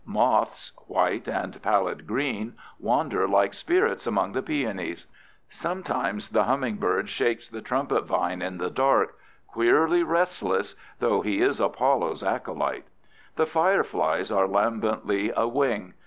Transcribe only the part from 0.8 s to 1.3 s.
white